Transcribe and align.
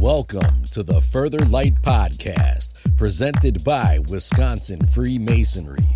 Welcome 0.00 0.64
to 0.72 0.82
the 0.82 1.02
Further 1.02 1.40
Light 1.40 1.74
Podcast, 1.82 2.72
presented 2.96 3.62
by 3.66 3.98
Wisconsin 4.10 4.86
Freemasonry, 4.86 5.86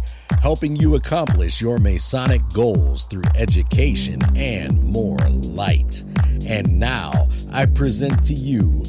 helping 0.43 0.77
you 0.77 0.97
accomplish 0.97 1.63
your 1.63 1.79
Masonic 1.79 2.43
goals 2.55 3.07
through 3.07 3.25
education 3.35 4.19
and 4.37 4.79
more 4.79 5.17
light. 5.51 6.05
And 6.47 6.79
now 6.79 7.29
I 7.51 7.65
present 7.65 8.23
to 8.25 8.35
you 8.35 8.83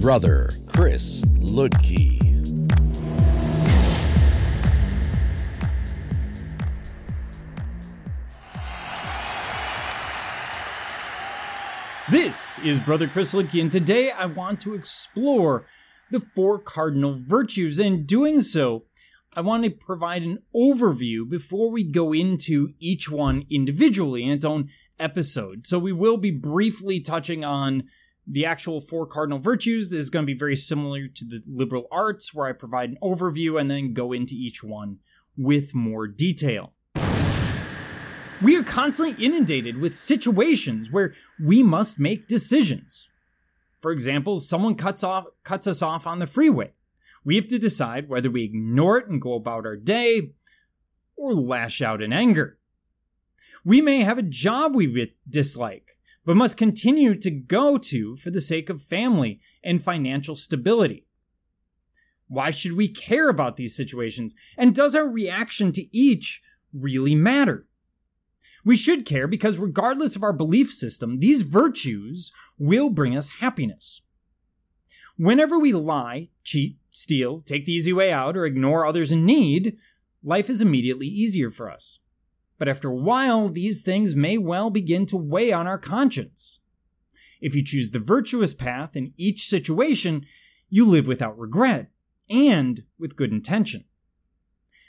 Brother 0.00 0.48
Chris 0.68 1.20
Ludke. 1.20 2.11
This 12.12 12.58
is 12.58 12.78
Brother 12.78 13.08
Chris 13.08 13.34
Lidke, 13.34 13.58
and 13.58 13.72
today 13.72 14.10
I 14.10 14.26
want 14.26 14.60
to 14.60 14.74
explore 14.74 15.64
the 16.10 16.20
four 16.20 16.58
cardinal 16.58 17.18
virtues. 17.18 17.78
In 17.78 18.04
doing 18.04 18.42
so, 18.42 18.84
I 19.34 19.40
want 19.40 19.64
to 19.64 19.70
provide 19.70 20.22
an 20.22 20.42
overview 20.54 21.26
before 21.26 21.70
we 21.70 21.82
go 21.82 22.12
into 22.12 22.74
each 22.78 23.10
one 23.10 23.46
individually 23.48 24.24
in 24.24 24.28
its 24.28 24.44
own 24.44 24.68
episode. 25.00 25.66
So 25.66 25.78
we 25.78 25.94
will 25.94 26.18
be 26.18 26.30
briefly 26.30 27.00
touching 27.00 27.46
on 27.46 27.84
the 28.26 28.44
actual 28.44 28.82
four 28.82 29.06
cardinal 29.06 29.38
virtues. 29.38 29.88
This 29.88 30.00
is 30.00 30.10
going 30.10 30.26
to 30.26 30.34
be 30.34 30.38
very 30.38 30.54
similar 30.54 31.08
to 31.08 31.24
the 31.24 31.40
liberal 31.46 31.86
arts, 31.90 32.34
where 32.34 32.46
I 32.46 32.52
provide 32.52 32.90
an 32.90 32.98
overview 33.02 33.58
and 33.58 33.70
then 33.70 33.94
go 33.94 34.12
into 34.12 34.34
each 34.34 34.62
one 34.62 34.98
with 35.34 35.74
more 35.74 36.08
detail. 36.08 36.74
We 38.42 38.56
are 38.56 38.64
constantly 38.64 39.24
inundated 39.24 39.78
with 39.78 39.94
situations 39.94 40.90
where 40.90 41.14
we 41.40 41.62
must 41.62 42.00
make 42.00 42.26
decisions. 42.26 43.08
For 43.80 43.92
example, 43.92 44.38
someone 44.38 44.74
cuts 44.74 45.04
off 45.04 45.26
cuts 45.44 45.68
us 45.68 45.80
off 45.80 46.08
on 46.08 46.18
the 46.18 46.26
freeway. 46.26 46.72
We 47.24 47.36
have 47.36 47.46
to 47.48 47.58
decide 47.58 48.08
whether 48.08 48.30
we 48.30 48.42
ignore 48.42 48.98
it 48.98 49.06
and 49.06 49.22
go 49.22 49.34
about 49.34 49.64
our 49.64 49.76
day 49.76 50.32
or 51.16 51.34
lash 51.34 51.80
out 51.80 52.02
in 52.02 52.12
anger. 52.12 52.58
We 53.64 53.80
may 53.80 54.00
have 54.00 54.18
a 54.18 54.22
job 54.22 54.74
we 54.74 55.12
dislike, 55.28 55.98
but 56.24 56.36
must 56.36 56.56
continue 56.56 57.14
to 57.14 57.30
go 57.30 57.78
to 57.78 58.16
for 58.16 58.30
the 58.30 58.40
sake 58.40 58.68
of 58.68 58.82
family 58.82 59.40
and 59.62 59.84
financial 59.84 60.34
stability. 60.34 61.06
Why 62.26 62.50
should 62.50 62.72
we 62.72 62.88
care 62.88 63.28
about 63.28 63.54
these 63.54 63.76
situations? 63.76 64.34
And 64.58 64.74
does 64.74 64.96
our 64.96 65.08
reaction 65.08 65.70
to 65.72 65.96
each 65.96 66.42
really 66.72 67.14
matter? 67.14 67.66
We 68.64 68.76
should 68.76 69.04
care 69.04 69.26
because, 69.26 69.58
regardless 69.58 70.16
of 70.16 70.22
our 70.22 70.32
belief 70.32 70.70
system, 70.70 71.16
these 71.16 71.42
virtues 71.42 72.32
will 72.58 72.90
bring 72.90 73.16
us 73.16 73.40
happiness. 73.40 74.02
Whenever 75.16 75.58
we 75.58 75.72
lie, 75.72 76.28
cheat, 76.44 76.78
steal, 76.90 77.40
take 77.40 77.64
the 77.64 77.72
easy 77.72 77.92
way 77.92 78.12
out, 78.12 78.36
or 78.36 78.44
ignore 78.44 78.86
others 78.86 79.12
in 79.12 79.24
need, 79.24 79.76
life 80.22 80.48
is 80.48 80.62
immediately 80.62 81.06
easier 81.06 81.50
for 81.50 81.70
us. 81.70 82.00
But 82.58 82.68
after 82.68 82.90
a 82.90 82.94
while, 82.94 83.48
these 83.48 83.82
things 83.82 84.14
may 84.14 84.38
well 84.38 84.70
begin 84.70 85.06
to 85.06 85.16
weigh 85.16 85.52
on 85.52 85.66
our 85.66 85.78
conscience. 85.78 86.60
If 87.40 87.56
you 87.56 87.64
choose 87.64 87.90
the 87.90 87.98
virtuous 87.98 88.54
path 88.54 88.94
in 88.94 89.14
each 89.16 89.46
situation, 89.46 90.24
you 90.70 90.86
live 90.86 91.08
without 91.08 91.36
regret 91.36 91.90
and 92.30 92.84
with 92.98 93.16
good 93.16 93.32
intention. 93.32 93.84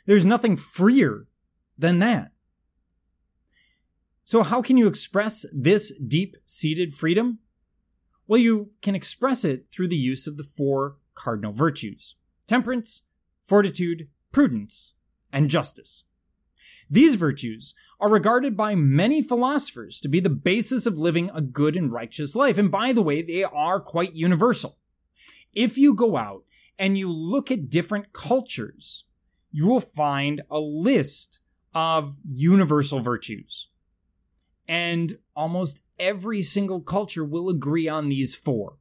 There's 0.05 0.25
nothing 0.25 0.55
freer 0.55 1.27
than 1.77 1.99
that. 1.99 2.32
So, 4.23 4.43
how 4.43 4.61
can 4.61 4.77
you 4.77 4.87
express 4.87 5.45
this 5.53 5.97
deep 5.99 6.35
seated 6.45 6.93
freedom? 6.93 7.39
Well, 8.27 8.39
you 8.39 8.71
can 8.81 8.95
express 8.95 9.43
it 9.43 9.65
through 9.69 9.89
the 9.89 9.97
use 9.97 10.27
of 10.27 10.37
the 10.37 10.43
four 10.43 10.97
cardinal 11.13 11.51
virtues 11.51 12.15
temperance, 12.47 13.03
fortitude, 13.41 14.07
prudence, 14.31 14.93
and 15.31 15.49
justice. 15.49 16.05
These 16.89 17.15
virtues 17.15 17.73
are 17.99 18.09
regarded 18.09 18.55
by 18.55 18.75
many 18.75 19.21
philosophers 19.21 19.99
to 20.01 20.09
be 20.09 20.19
the 20.19 20.29
basis 20.29 20.85
of 20.85 20.97
living 20.97 21.29
a 21.33 21.41
good 21.41 21.75
and 21.75 21.91
righteous 21.91 22.35
life. 22.35 22.57
And 22.57 22.69
by 22.69 22.93
the 22.93 23.01
way, 23.01 23.21
they 23.21 23.43
are 23.43 23.79
quite 23.79 24.15
universal. 24.15 24.77
If 25.53 25.77
you 25.77 25.93
go 25.93 26.17
out 26.17 26.43
and 26.77 26.97
you 26.97 27.11
look 27.11 27.51
at 27.51 27.69
different 27.69 28.13
cultures, 28.13 29.05
you 29.51 29.67
will 29.67 29.79
find 29.79 30.41
a 30.49 30.59
list 30.59 31.39
of 31.73 32.17
universal 32.29 32.99
virtues. 32.99 33.69
And 34.67 35.17
almost 35.35 35.83
every 35.99 36.41
single 36.41 36.81
culture 36.81 37.25
will 37.25 37.49
agree 37.49 37.87
on 37.87 38.09
these 38.09 38.35
four. 38.35 38.77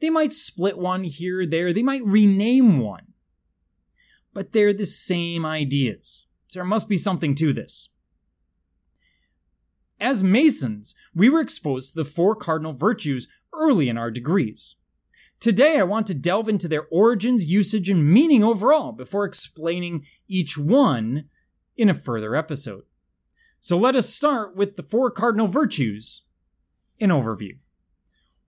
They 0.00 0.10
might 0.10 0.32
split 0.32 0.78
one 0.78 1.04
here 1.04 1.40
or 1.40 1.46
there, 1.46 1.72
they 1.72 1.82
might 1.82 2.04
rename 2.04 2.78
one. 2.78 3.12
But 4.32 4.52
they're 4.52 4.72
the 4.72 4.86
same 4.86 5.44
ideas. 5.44 6.26
So 6.46 6.60
there 6.60 6.64
must 6.64 6.88
be 6.88 6.96
something 6.96 7.34
to 7.36 7.52
this. 7.52 7.90
As 10.00 10.22
Masons, 10.22 10.94
we 11.14 11.28
were 11.28 11.40
exposed 11.40 11.92
to 11.92 12.00
the 12.00 12.08
four 12.08 12.34
cardinal 12.34 12.72
virtues 12.72 13.28
early 13.52 13.88
in 13.88 13.98
our 13.98 14.10
degrees. 14.10 14.76
Today, 15.40 15.78
I 15.78 15.84
want 15.84 16.06
to 16.06 16.14
delve 16.14 16.48
into 16.48 16.68
their 16.68 16.86
origins, 16.90 17.50
usage, 17.50 17.88
and 17.88 18.10
meaning 18.10 18.42
overall 18.42 18.92
before 18.92 19.24
explaining 19.24 20.06
each 20.28 20.56
one 20.56 21.28
in 21.76 21.88
a 21.88 21.94
further 21.94 22.34
episode. 22.34 22.84
So 23.60 23.76
let 23.76 23.94
us 23.94 24.08
start 24.08 24.56
with 24.56 24.76
the 24.76 24.82
four 24.82 25.10
cardinal 25.10 25.46
virtues 25.46 26.22
in 26.98 27.10
overview. 27.10 27.58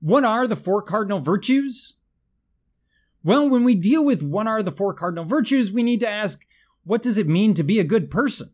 What 0.00 0.24
are 0.24 0.46
the 0.46 0.56
four 0.56 0.80
cardinal 0.80 1.20
virtues? 1.20 1.94
Well, 3.22 3.48
when 3.48 3.62
we 3.62 3.74
deal 3.74 4.02
with 4.02 4.22
what 4.22 4.46
are 4.46 4.62
the 4.62 4.72
four 4.72 4.94
cardinal 4.94 5.26
virtues, 5.26 5.70
we 5.70 5.82
need 5.82 6.00
to 6.00 6.08
ask, 6.08 6.44
what 6.84 7.02
does 7.02 7.18
it 7.18 7.28
mean 7.28 7.52
to 7.54 7.62
be 7.62 7.78
a 7.78 7.84
good 7.84 8.10
person? 8.10 8.48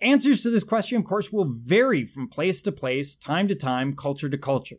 Answers 0.00 0.42
to 0.42 0.50
this 0.50 0.64
question, 0.64 0.98
of 0.98 1.04
course, 1.04 1.30
will 1.30 1.44
vary 1.48 2.04
from 2.04 2.26
place 2.26 2.62
to 2.62 2.72
place, 2.72 3.14
time 3.14 3.46
to 3.48 3.54
time, 3.54 3.92
culture 3.92 4.28
to 4.28 4.38
culture. 4.38 4.78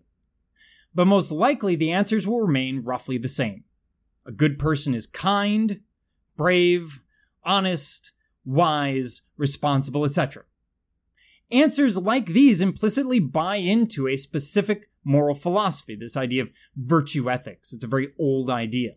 But 0.93 1.05
most 1.05 1.31
likely, 1.31 1.75
the 1.75 1.91
answers 1.91 2.27
will 2.27 2.41
remain 2.41 2.83
roughly 2.83 3.17
the 3.17 3.27
same. 3.27 3.63
A 4.25 4.31
good 4.31 4.57
person 4.57 4.93
is 4.93 5.07
kind, 5.07 5.81
brave, 6.35 7.01
honest, 7.43 8.11
wise, 8.43 9.29
responsible, 9.37 10.03
etc. 10.03 10.43
Answers 11.51 11.97
like 11.97 12.27
these 12.27 12.61
implicitly 12.61 13.19
buy 13.19 13.57
into 13.57 14.07
a 14.07 14.17
specific 14.17 14.89
moral 15.03 15.35
philosophy, 15.35 15.95
this 15.95 16.17
idea 16.17 16.43
of 16.43 16.51
virtue 16.75 17.29
ethics. 17.29 17.71
It's 17.71 17.83
a 17.83 17.87
very 17.87 18.13
old 18.19 18.49
idea. 18.49 18.95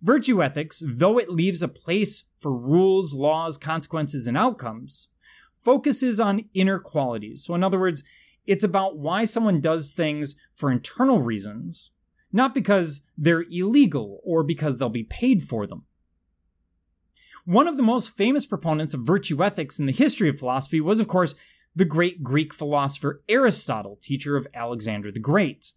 Virtue 0.00 0.42
ethics, 0.42 0.82
though 0.86 1.18
it 1.18 1.30
leaves 1.30 1.62
a 1.62 1.68
place 1.68 2.24
for 2.38 2.52
rules, 2.52 3.14
laws, 3.14 3.58
consequences, 3.58 4.26
and 4.26 4.36
outcomes, 4.36 5.08
focuses 5.62 6.20
on 6.20 6.48
inner 6.54 6.78
qualities. 6.78 7.44
So, 7.44 7.54
in 7.54 7.62
other 7.62 7.80
words, 7.80 8.04
it's 8.46 8.64
about 8.64 8.98
why 8.98 9.24
someone 9.24 9.60
does 9.60 9.92
things 9.92 10.36
for 10.54 10.70
internal 10.70 11.20
reasons, 11.20 11.92
not 12.32 12.54
because 12.54 13.06
they're 13.16 13.44
illegal 13.50 14.20
or 14.24 14.42
because 14.42 14.78
they'll 14.78 14.88
be 14.90 15.04
paid 15.04 15.42
for 15.42 15.66
them. 15.66 15.84
One 17.44 17.68
of 17.68 17.76
the 17.76 17.82
most 17.82 18.16
famous 18.16 18.46
proponents 18.46 18.94
of 18.94 19.02
virtue 19.02 19.44
ethics 19.44 19.78
in 19.78 19.84
the 19.84 19.92
history 19.92 20.30
of 20.30 20.38
philosophy 20.38 20.80
was, 20.80 20.98
of 20.98 21.08
course, 21.08 21.34
the 21.76 21.84
great 21.84 22.22
Greek 22.22 22.54
philosopher 22.54 23.22
Aristotle, 23.28 23.98
teacher 24.00 24.36
of 24.36 24.46
Alexander 24.54 25.12
the 25.12 25.20
Great. 25.20 25.72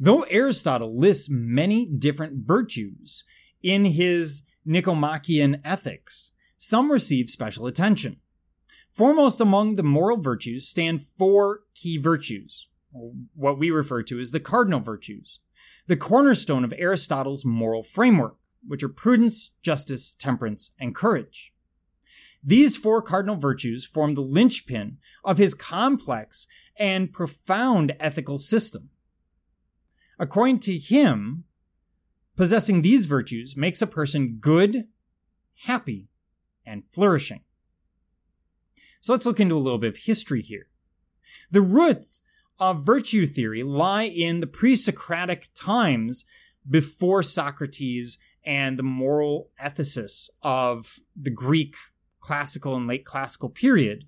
Though 0.00 0.22
Aristotle 0.22 0.98
lists 0.98 1.28
many 1.30 1.84
different 1.84 2.46
virtues 2.46 3.24
in 3.62 3.84
his 3.84 4.46
Nicomachean 4.64 5.60
Ethics, 5.64 6.32
some 6.56 6.90
receive 6.90 7.28
special 7.28 7.66
attention. 7.66 8.16
Foremost 8.94 9.38
among 9.40 9.76
the 9.76 9.82
moral 9.82 10.16
virtues 10.16 10.66
stand 10.66 11.02
four 11.18 11.60
key 11.74 11.98
virtues, 11.98 12.68
what 13.34 13.58
we 13.58 13.70
refer 13.70 14.02
to 14.04 14.18
as 14.18 14.30
the 14.30 14.40
cardinal 14.40 14.80
virtues, 14.80 15.40
the 15.88 15.96
cornerstone 15.96 16.64
of 16.64 16.72
Aristotle's 16.78 17.44
moral 17.44 17.82
framework 17.82 18.36
which 18.66 18.82
are 18.82 18.88
prudence, 18.88 19.54
justice, 19.62 20.14
temperance, 20.14 20.72
and 20.78 20.94
courage. 20.94 21.52
These 22.44 22.76
four 22.76 23.02
cardinal 23.02 23.36
virtues 23.36 23.86
form 23.86 24.14
the 24.14 24.20
linchpin 24.20 24.98
of 25.24 25.38
his 25.38 25.54
complex 25.54 26.46
and 26.76 27.12
profound 27.12 27.94
ethical 28.00 28.38
system. 28.38 28.90
According 30.18 30.60
to 30.60 30.78
him, 30.78 31.44
possessing 32.36 32.82
these 32.82 33.06
virtues 33.06 33.56
makes 33.56 33.80
a 33.80 33.86
person 33.86 34.38
good, 34.40 34.88
happy, 35.66 36.08
and 36.66 36.82
flourishing. 36.90 37.42
So 39.00 39.12
let's 39.12 39.26
look 39.26 39.40
into 39.40 39.56
a 39.56 39.58
little 39.58 39.78
bit 39.78 39.90
of 39.90 39.96
history 39.98 40.42
here. 40.42 40.66
The 41.50 41.60
roots 41.60 42.22
of 42.58 42.84
virtue 42.84 43.26
theory 43.26 43.62
lie 43.62 44.04
in 44.04 44.40
the 44.40 44.46
pre 44.46 44.76
Socratic 44.76 45.48
times 45.54 46.24
before 46.68 47.22
Socrates 47.22 48.18
and 48.44 48.78
the 48.78 48.82
moral 48.82 49.50
ethicists 49.62 50.28
of 50.42 50.98
the 51.16 51.30
Greek 51.30 51.76
classical 52.20 52.76
and 52.76 52.86
late 52.86 53.04
classical 53.04 53.48
period, 53.48 54.06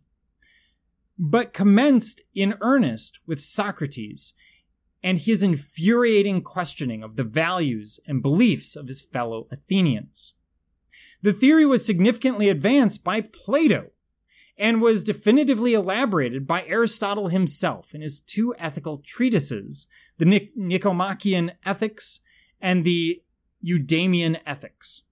but 1.18 1.52
commenced 1.52 2.22
in 2.34 2.54
earnest 2.60 3.20
with 3.26 3.40
Socrates 3.40 4.34
and 5.02 5.18
his 5.18 5.42
infuriating 5.42 6.42
questioning 6.42 7.02
of 7.02 7.16
the 7.16 7.24
values 7.24 8.00
and 8.06 8.22
beliefs 8.22 8.74
of 8.74 8.88
his 8.88 9.02
fellow 9.02 9.46
Athenians. 9.50 10.34
The 11.22 11.32
theory 11.32 11.66
was 11.66 11.84
significantly 11.84 12.48
advanced 12.48 13.04
by 13.04 13.20
Plato 13.20 13.90
and 14.56 14.80
was 14.80 15.04
definitively 15.04 15.74
elaborated 15.74 16.46
by 16.46 16.64
Aristotle 16.66 17.28
himself 17.28 17.94
in 17.94 18.00
his 18.00 18.20
two 18.20 18.54
ethical 18.58 18.98
treatises, 18.98 19.86
the 20.18 20.50
Nicomachean 20.54 21.52
Ethics 21.66 22.20
and 22.60 22.84
the 22.84 23.23
Eudemian 23.66 24.36
Ethics. 24.44 25.04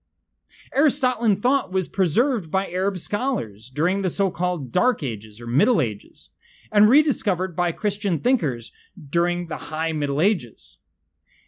Aristotelian 0.77 1.37
thought 1.37 1.73
was 1.73 1.89
preserved 1.89 2.51
by 2.51 2.69
Arab 2.69 2.99
scholars 2.99 3.71
during 3.71 4.03
the 4.03 4.11
so-called 4.11 4.71
Dark 4.71 5.03
Ages 5.03 5.41
or 5.41 5.47
Middle 5.47 5.81
Ages, 5.81 6.29
and 6.71 6.87
rediscovered 6.87 7.57
by 7.57 7.73
Christian 7.73 8.19
thinkers 8.19 8.71
during 9.09 9.47
the 9.47 9.57
High 9.57 9.93
Middle 9.93 10.21
Ages. 10.21 10.77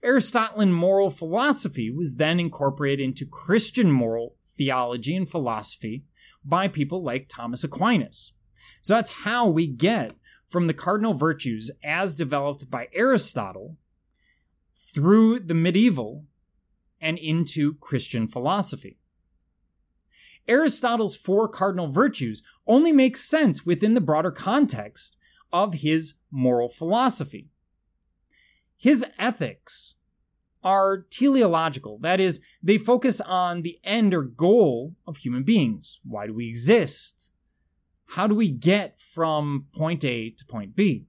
Aristotelian 0.02 0.72
moral 0.72 1.10
philosophy 1.10 1.90
was 1.90 2.16
then 2.16 2.40
incorporated 2.40 3.04
into 3.04 3.26
Christian 3.26 3.90
moral 3.90 4.36
theology 4.56 5.14
and 5.14 5.28
philosophy 5.28 6.04
by 6.42 6.68
people 6.68 7.02
like 7.02 7.28
Thomas 7.28 7.62
Aquinas. 7.62 8.32
So 8.80 8.94
that's 8.94 9.24
how 9.24 9.46
we 9.48 9.66
get 9.66 10.14
from 10.46 10.68
the 10.68 10.74
cardinal 10.74 11.12
virtues 11.12 11.70
as 11.82 12.14
developed 12.14 12.70
by 12.70 12.88
Aristotle 12.94 13.76
through 14.94 15.40
the 15.40 15.54
medieval 15.54 16.24
and 17.04 17.18
into 17.18 17.74
Christian 17.74 18.26
philosophy. 18.26 18.98
Aristotle's 20.48 21.16
four 21.16 21.46
cardinal 21.48 21.86
virtues 21.86 22.42
only 22.66 22.92
make 22.92 23.16
sense 23.16 23.64
within 23.64 23.94
the 23.94 24.00
broader 24.00 24.30
context 24.30 25.18
of 25.52 25.74
his 25.74 26.22
moral 26.30 26.68
philosophy. 26.68 27.50
His 28.76 29.06
ethics 29.18 29.94
are 30.62 31.06
teleological. 31.10 31.98
That 31.98 32.20
is, 32.20 32.40
they 32.62 32.78
focus 32.78 33.20
on 33.20 33.62
the 33.62 33.78
end 33.84 34.14
or 34.14 34.22
goal 34.22 34.94
of 35.06 35.18
human 35.18 35.42
beings. 35.42 36.00
Why 36.04 36.26
do 36.26 36.32
we 36.32 36.48
exist? 36.48 37.32
How 38.08 38.26
do 38.26 38.34
we 38.34 38.48
get 38.48 38.98
from 38.98 39.66
point 39.74 40.04
A 40.04 40.30
to 40.30 40.44
point 40.46 40.74
B? 40.74 41.06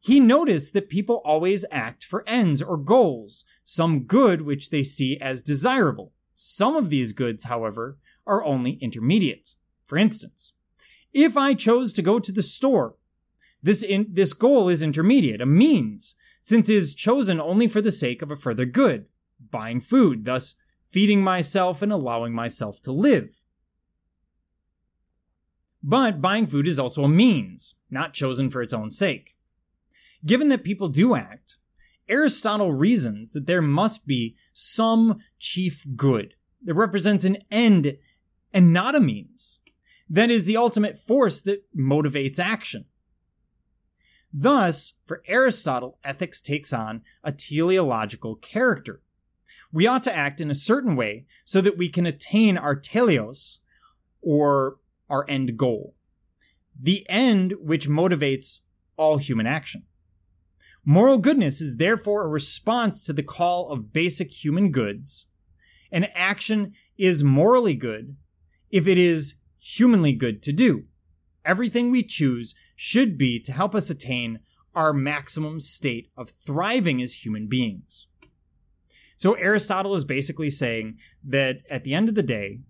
He 0.00 0.20
noticed 0.20 0.72
that 0.74 0.88
people 0.88 1.20
always 1.24 1.64
act 1.70 2.04
for 2.04 2.24
ends 2.26 2.62
or 2.62 2.76
goals, 2.76 3.44
some 3.64 4.04
good 4.04 4.42
which 4.42 4.70
they 4.70 4.82
see 4.82 5.18
as 5.20 5.42
desirable. 5.42 6.12
Some 6.34 6.76
of 6.76 6.88
these 6.88 7.12
goods, 7.12 7.44
however, 7.44 7.98
are 8.26 8.44
only 8.44 8.72
intermediate. 8.74 9.56
For 9.86 9.98
instance, 9.98 10.52
if 11.12 11.36
I 11.36 11.54
chose 11.54 11.92
to 11.94 12.02
go 12.02 12.20
to 12.20 12.30
the 12.30 12.42
store, 12.42 12.94
this, 13.62 13.82
in, 13.82 14.06
this 14.10 14.32
goal 14.32 14.68
is 14.68 14.82
intermediate, 14.82 15.40
a 15.40 15.46
means, 15.46 16.14
since 16.40 16.68
is 16.68 16.94
chosen 16.94 17.40
only 17.40 17.66
for 17.66 17.80
the 17.80 17.90
sake 17.90 18.22
of 18.22 18.30
a 18.30 18.36
further 18.36 18.64
good, 18.64 19.06
buying 19.50 19.80
food, 19.80 20.24
thus 20.24 20.54
feeding 20.88 21.22
myself 21.22 21.82
and 21.82 21.92
allowing 21.92 22.32
myself 22.32 22.80
to 22.82 22.92
live. 22.92 23.40
But 25.82 26.20
buying 26.20 26.46
food 26.46 26.68
is 26.68 26.78
also 26.78 27.04
a 27.04 27.08
means, 27.08 27.76
not 27.90 28.14
chosen 28.14 28.50
for 28.50 28.62
its 28.62 28.72
own 28.72 28.90
sake. 28.90 29.34
Given 30.24 30.48
that 30.48 30.64
people 30.64 30.88
do 30.88 31.14
act, 31.14 31.58
Aristotle 32.08 32.72
reasons 32.72 33.32
that 33.32 33.46
there 33.46 33.62
must 33.62 34.06
be 34.06 34.36
some 34.52 35.18
chief 35.38 35.86
good 35.94 36.34
that 36.64 36.74
represents 36.74 37.24
an 37.24 37.36
end 37.50 37.96
and 38.52 38.72
not 38.72 38.96
a 38.96 39.00
means. 39.00 39.60
That 40.08 40.30
is 40.30 40.46
the 40.46 40.56
ultimate 40.56 40.98
force 40.98 41.40
that 41.42 41.64
motivates 41.76 42.38
action. 42.38 42.86
Thus, 44.32 44.94
for 45.06 45.22
Aristotle, 45.26 45.98
ethics 46.02 46.40
takes 46.40 46.72
on 46.72 47.02
a 47.22 47.32
teleological 47.32 48.36
character. 48.36 49.02
We 49.72 49.86
ought 49.86 50.02
to 50.04 50.14
act 50.14 50.40
in 50.40 50.50
a 50.50 50.54
certain 50.54 50.96
way 50.96 51.26
so 51.44 51.60
that 51.60 51.76
we 51.76 51.88
can 51.88 52.06
attain 52.06 52.56
our 52.56 52.74
teleos, 52.74 53.58
or 54.20 54.78
our 55.08 55.24
end 55.28 55.56
goal. 55.56 55.94
The 56.78 57.06
end 57.08 57.54
which 57.60 57.88
motivates 57.88 58.60
all 58.96 59.18
human 59.18 59.46
action. 59.46 59.84
Moral 60.90 61.18
goodness 61.18 61.60
is 61.60 61.76
therefore 61.76 62.24
a 62.24 62.28
response 62.28 63.02
to 63.02 63.12
the 63.12 63.22
call 63.22 63.68
of 63.68 63.92
basic 63.92 64.32
human 64.42 64.70
goods. 64.70 65.26
An 65.92 66.04
action 66.14 66.72
is 66.96 67.22
morally 67.22 67.74
good 67.74 68.16
if 68.70 68.88
it 68.88 68.96
is 68.96 69.42
humanly 69.58 70.14
good 70.14 70.42
to 70.44 70.50
do. 70.50 70.84
Everything 71.44 71.90
we 71.90 72.02
choose 72.02 72.54
should 72.74 73.18
be 73.18 73.38
to 73.38 73.52
help 73.52 73.74
us 73.74 73.90
attain 73.90 74.40
our 74.74 74.94
maximum 74.94 75.60
state 75.60 76.10
of 76.16 76.30
thriving 76.30 77.02
as 77.02 77.22
human 77.22 77.48
beings. 77.48 78.06
So 79.18 79.34
Aristotle 79.34 79.94
is 79.94 80.04
basically 80.04 80.48
saying 80.48 80.96
that 81.22 81.58
at 81.68 81.84
the 81.84 81.92
end 81.92 82.08
of 82.08 82.14
the 82.14 82.22
day, 82.22 82.60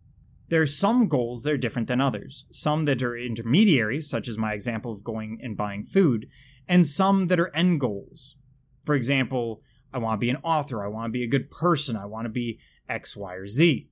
there's 0.48 0.76
some 0.76 1.06
goals 1.06 1.44
that 1.44 1.52
are 1.52 1.58
different 1.58 1.86
than 1.86 2.00
others. 2.00 2.46
Some 2.50 2.84
that 2.86 3.00
are 3.00 3.16
intermediaries, 3.16 4.10
such 4.10 4.26
as 4.26 4.36
my 4.36 4.54
example 4.54 4.90
of 4.90 5.04
going 5.04 5.38
and 5.40 5.56
buying 5.56 5.84
food, 5.84 6.26
and 6.68 6.86
some 6.86 7.28
that 7.28 7.40
are 7.40 7.54
end 7.54 7.80
goals. 7.80 8.36
For 8.84 8.94
example, 8.94 9.62
I 9.92 9.98
want 9.98 10.20
to 10.20 10.24
be 10.24 10.30
an 10.30 10.38
author, 10.42 10.84
I 10.84 10.88
want 10.88 11.06
to 11.06 11.18
be 11.18 11.24
a 11.24 11.28
good 11.28 11.50
person, 11.50 11.96
I 11.96 12.04
want 12.04 12.26
to 12.26 12.30
be 12.30 12.60
X, 12.88 13.16
Y, 13.16 13.34
or 13.34 13.46
Z. 13.46 13.88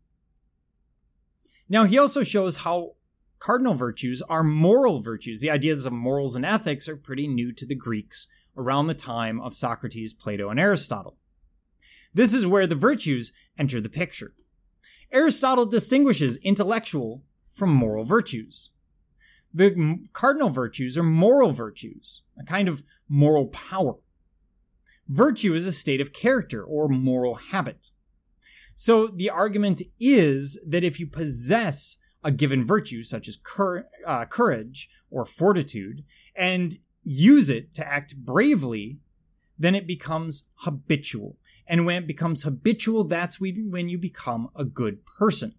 Now, 1.68 1.84
he 1.84 1.98
also 1.98 2.22
shows 2.22 2.58
how 2.58 2.96
cardinal 3.38 3.74
virtues 3.74 4.22
are 4.22 4.42
moral 4.42 5.00
virtues. 5.00 5.40
The 5.40 5.50
ideas 5.50 5.84
of 5.84 5.92
morals 5.92 6.36
and 6.36 6.44
ethics 6.44 6.88
are 6.88 6.96
pretty 6.96 7.26
new 7.26 7.52
to 7.52 7.66
the 7.66 7.74
Greeks 7.74 8.28
around 8.56 8.86
the 8.86 8.94
time 8.94 9.40
of 9.40 9.54
Socrates, 9.54 10.12
Plato, 10.12 10.48
and 10.48 10.60
Aristotle. 10.60 11.18
This 12.14 12.32
is 12.32 12.46
where 12.46 12.66
the 12.66 12.74
virtues 12.74 13.32
enter 13.58 13.80
the 13.80 13.88
picture. 13.88 14.32
Aristotle 15.12 15.66
distinguishes 15.66 16.38
intellectual 16.38 17.24
from 17.50 17.70
moral 17.70 18.04
virtues. 18.04 18.70
The 19.56 20.00
cardinal 20.12 20.50
virtues 20.50 20.98
are 20.98 21.02
moral 21.02 21.50
virtues, 21.50 22.20
a 22.38 22.44
kind 22.44 22.68
of 22.68 22.82
moral 23.08 23.46
power. 23.46 23.94
Virtue 25.08 25.54
is 25.54 25.66
a 25.66 25.72
state 25.72 26.02
of 26.02 26.12
character 26.12 26.62
or 26.62 26.88
moral 26.88 27.36
habit. 27.36 27.90
So 28.74 29.06
the 29.06 29.30
argument 29.30 29.80
is 29.98 30.62
that 30.68 30.84
if 30.84 31.00
you 31.00 31.06
possess 31.06 31.96
a 32.22 32.30
given 32.30 32.66
virtue, 32.66 33.02
such 33.02 33.28
as 33.28 33.38
cur- 33.42 33.88
uh, 34.06 34.26
courage 34.26 34.90
or 35.10 35.24
fortitude, 35.24 36.04
and 36.34 36.76
use 37.02 37.48
it 37.48 37.72
to 37.76 37.86
act 37.86 38.14
bravely, 38.14 38.98
then 39.58 39.74
it 39.74 39.86
becomes 39.86 40.50
habitual. 40.56 41.38
And 41.66 41.86
when 41.86 41.96
it 42.02 42.06
becomes 42.06 42.42
habitual, 42.42 43.04
that's 43.04 43.40
when 43.40 43.88
you 43.88 43.96
become 43.96 44.50
a 44.54 44.66
good 44.66 45.06
person. 45.06 45.54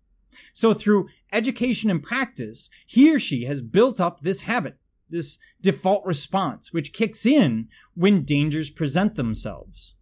So 0.53 0.73
through 0.73 1.09
education 1.31 1.89
and 1.89 2.01
practice, 2.01 2.69
he 2.85 3.13
or 3.13 3.19
she 3.19 3.45
has 3.45 3.61
built 3.61 4.01
up 4.01 4.21
this 4.21 4.41
habit, 4.41 4.77
this 5.09 5.37
default 5.61 6.05
response, 6.05 6.73
which 6.73 6.93
kicks 6.93 7.25
in 7.25 7.69
when 7.95 8.23
dangers 8.23 8.69
present 8.69 9.15
themselves. 9.15 9.95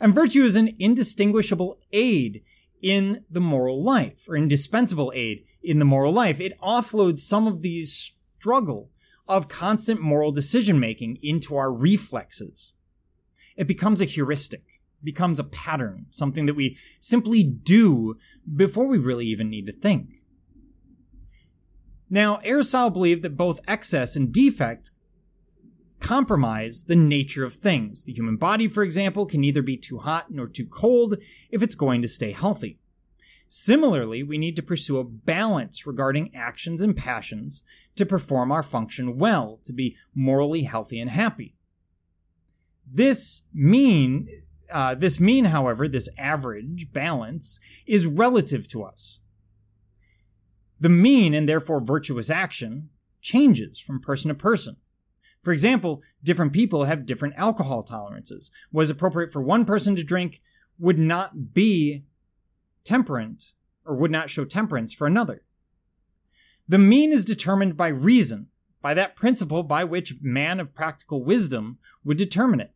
And 0.00 0.14
virtue 0.14 0.42
is 0.42 0.56
an 0.56 0.74
indistinguishable 0.78 1.78
aid 1.92 2.42
in 2.82 3.24
the 3.30 3.40
moral 3.40 3.82
life, 3.82 4.26
or 4.28 4.36
indispensable 4.36 5.12
aid 5.14 5.44
in 5.62 5.78
the 5.78 5.84
moral 5.84 6.12
life. 6.12 6.40
It 6.40 6.58
offloads 6.60 7.18
some 7.18 7.46
of 7.46 7.62
the 7.62 7.82
struggle 7.82 8.90
of 9.26 9.48
constant 9.48 10.02
moral 10.02 10.32
decision 10.32 10.78
making 10.78 11.18
into 11.22 11.56
our 11.56 11.72
reflexes. 11.72 12.74
It 13.56 13.66
becomes 13.66 14.00
a 14.00 14.04
heuristic, 14.04 14.62
becomes 15.04 15.38
a 15.38 15.44
pattern, 15.44 16.06
something 16.10 16.46
that 16.46 16.54
we 16.54 16.76
simply 17.00 17.42
do 17.44 18.16
before 18.56 18.86
we 18.86 18.98
really 18.98 19.26
even 19.26 19.50
need 19.50 19.66
to 19.66 19.72
think. 19.72 20.20
Now, 22.10 22.40
Aristotle 22.44 22.90
believed 22.90 23.22
that 23.22 23.36
both 23.36 23.60
excess 23.66 24.16
and 24.16 24.32
defect 24.32 24.90
compromise 26.00 26.84
the 26.84 26.96
nature 26.96 27.44
of 27.44 27.54
things. 27.54 28.04
The 28.04 28.12
human 28.12 28.36
body, 28.36 28.68
for 28.68 28.82
example, 28.82 29.26
can 29.26 29.40
neither 29.40 29.62
be 29.62 29.76
too 29.76 29.98
hot 29.98 30.30
nor 30.30 30.46
too 30.46 30.66
cold 30.66 31.16
if 31.50 31.62
it's 31.62 31.74
going 31.74 32.02
to 32.02 32.08
stay 32.08 32.32
healthy. 32.32 32.78
Similarly, 33.48 34.22
we 34.22 34.36
need 34.36 34.56
to 34.56 34.62
pursue 34.62 34.98
a 34.98 35.04
balance 35.04 35.86
regarding 35.86 36.34
actions 36.34 36.82
and 36.82 36.96
passions 36.96 37.62
to 37.96 38.04
perform 38.04 38.52
our 38.52 38.62
function 38.62 39.16
well, 39.16 39.60
to 39.64 39.72
be 39.72 39.96
morally 40.14 40.64
healthy 40.64 41.00
and 41.00 41.08
happy. 41.08 41.54
This 42.90 43.46
mean, 43.54 44.28
uh, 44.72 44.94
this 44.94 45.20
mean, 45.20 45.46
however, 45.46 45.88
this 45.88 46.08
average 46.18 46.92
balance 46.92 47.60
is 47.86 48.06
relative 48.06 48.66
to 48.68 48.82
us. 48.82 49.20
The 50.80 50.88
mean 50.88 51.34
and 51.34 51.48
therefore 51.48 51.80
virtuous 51.80 52.30
action 52.30 52.90
changes 53.20 53.80
from 53.80 54.00
person 54.00 54.28
to 54.28 54.34
person. 54.34 54.76
For 55.42 55.52
example, 55.52 56.02
different 56.22 56.52
people 56.52 56.84
have 56.84 57.06
different 57.06 57.34
alcohol 57.36 57.82
tolerances. 57.82 58.50
What 58.70 58.82
is 58.82 58.90
appropriate 58.90 59.32
for 59.32 59.42
one 59.42 59.64
person 59.64 59.94
to 59.96 60.04
drink 60.04 60.42
would 60.78 60.98
not 60.98 61.52
be 61.54 62.04
temperate 62.82 63.52
or 63.84 63.94
would 63.94 64.10
not 64.10 64.30
show 64.30 64.44
temperance 64.44 64.92
for 64.92 65.06
another. 65.06 65.42
The 66.66 66.78
mean 66.78 67.12
is 67.12 67.26
determined 67.26 67.76
by 67.76 67.88
reason, 67.88 68.48
by 68.80 68.94
that 68.94 69.16
principle 69.16 69.62
by 69.62 69.84
which 69.84 70.14
man 70.22 70.60
of 70.60 70.74
practical 70.74 71.22
wisdom 71.22 71.78
would 72.04 72.16
determine 72.16 72.60
it. 72.60 72.72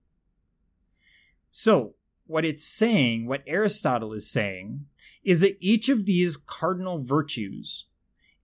So, 1.51 1.95
what 2.27 2.45
it's 2.45 2.65
saying, 2.65 3.27
what 3.27 3.43
Aristotle 3.47 4.13
is 4.13 4.31
saying, 4.31 4.87
is 5.25 5.41
that 5.41 5.57
each 5.61 5.89
of 5.89 6.07
these 6.07 6.37
cardinal 6.37 7.03
virtues 7.03 7.87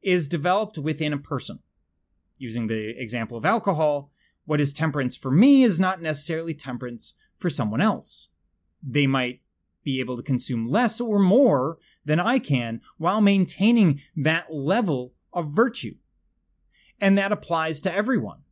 is 0.02 0.28
developed 0.28 0.78
within 0.78 1.12
a 1.12 1.18
person. 1.18 1.61
Using 2.38 2.66
the 2.66 2.90
example 3.00 3.37
of 3.37 3.44
alcohol, 3.44 4.11
what 4.44 4.61
is 4.61 4.73
temperance 4.73 5.16
for 5.16 5.30
me 5.30 5.62
is 5.62 5.80
not 5.80 6.02
necessarily 6.02 6.54
temperance 6.54 7.14
for 7.37 7.49
someone 7.49 7.80
else. 7.80 8.28
They 8.82 9.06
might 9.06 9.40
be 9.82 10.00
able 10.00 10.16
to 10.16 10.23
consume 10.23 10.68
less 10.68 11.00
or 11.00 11.18
more 11.18 11.78
than 12.04 12.18
I 12.18 12.38
can 12.38 12.80
while 12.99 13.20
maintaining 13.20 14.00
that 14.16 14.52
level 14.52 15.12
of 15.32 15.50
virtue. 15.50 15.96
And 17.00 17.18
that 17.18 17.32
applies 17.32 17.80
to 17.82 17.94
everyone. 17.94 18.43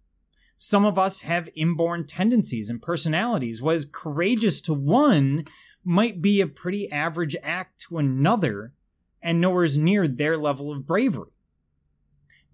Some 0.64 0.84
of 0.84 0.96
us 0.96 1.22
have 1.22 1.48
inborn 1.56 2.06
tendencies 2.06 2.70
and 2.70 2.80
personalities. 2.80 3.60
What 3.60 3.74
is 3.74 3.84
courageous 3.84 4.60
to 4.60 4.72
one 4.72 5.44
might 5.82 6.22
be 6.22 6.40
a 6.40 6.46
pretty 6.46 6.88
average 6.88 7.34
act 7.42 7.80
to 7.88 7.98
another 7.98 8.72
and 9.20 9.40
nowhere 9.40 9.66
near 9.76 10.06
their 10.06 10.38
level 10.38 10.70
of 10.70 10.86
bravery. 10.86 11.32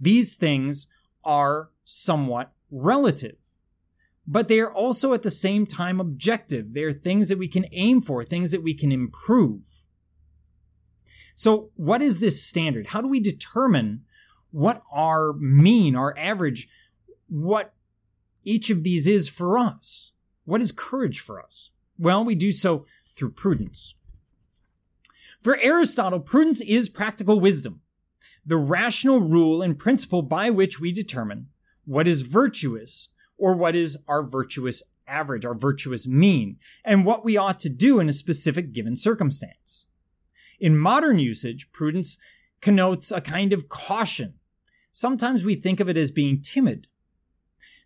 These 0.00 0.36
things 0.36 0.86
are 1.22 1.68
somewhat 1.84 2.54
relative, 2.70 3.36
but 4.26 4.48
they 4.48 4.60
are 4.60 4.72
also 4.72 5.12
at 5.12 5.22
the 5.22 5.30
same 5.30 5.66
time 5.66 6.00
objective. 6.00 6.72
They 6.72 6.84
are 6.84 6.94
things 6.94 7.28
that 7.28 7.38
we 7.38 7.46
can 7.46 7.66
aim 7.72 8.00
for, 8.00 8.24
things 8.24 8.52
that 8.52 8.62
we 8.62 8.72
can 8.72 8.90
improve. 8.90 9.60
So, 11.34 11.72
what 11.74 12.00
is 12.00 12.20
this 12.20 12.42
standard? 12.42 12.86
How 12.86 13.02
do 13.02 13.08
we 13.08 13.20
determine 13.20 14.04
what 14.50 14.82
our 14.90 15.34
mean, 15.34 15.94
our 15.94 16.16
average, 16.16 16.68
what 17.28 17.74
each 18.48 18.70
of 18.70 18.82
these 18.82 19.06
is 19.06 19.28
for 19.28 19.58
us. 19.58 20.12
What 20.44 20.62
is 20.62 20.72
courage 20.72 21.20
for 21.20 21.40
us? 21.40 21.70
Well, 21.98 22.24
we 22.24 22.34
do 22.34 22.52
so 22.52 22.86
through 23.14 23.32
prudence. 23.32 23.94
For 25.42 25.58
Aristotle, 25.60 26.20
prudence 26.20 26.60
is 26.62 26.88
practical 26.88 27.38
wisdom, 27.38 27.82
the 28.44 28.56
rational 28.56 29.20
rule 29.20 29.62
and 29.62 29.78
principle 29.78 30.22
by 30.22 30.50
which 30.50 30.80
we 30.80 30.90
determine 30.90 31.48
what 31.84 32.08
is 32.08 32.22
virtuous 32.22 33.10
or 33.36 33.54
what 33.54 33.76
is 33.76 33.98
our 34.08 34.22
virtuous 34.22 34.82
average, 35.06 35.44
our 35.44 35.54
virtuous 35.54 36.08
mean, 36.08 36.56
and 36.84 37.04
what 37.04 37.24
we 37.24 37.36
ought 37.36 37.60
to 37.60 37.68
do 37.68 38.00
in 38.00 38.08
a 38.08 38.12
specific 38.12 38.72
given 38.72 38.96
circumstance. 38.96 39.86
In 40.58 40.76
modern 40.76 41.18
usage, 41.18 41.70
prudence 41.72 42.18
connotes 42.60 43.12
a 43.12 43.20
kind 43.20 43.52
of 43.52 43.68
caution. 43.68 44.34
Sometimes 44.90 45.44
we 45.44 45.54
think 45.54 45.78
of 45.80 45.88
it 45.88 45.96
as 45.96 46.10
being 46.10 46.42
timid 46.42 46.88